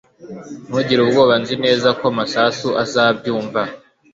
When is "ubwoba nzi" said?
1.03-1.55